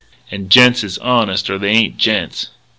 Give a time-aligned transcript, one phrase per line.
[0.31, 2.47] And gents is honest or they ain't gents."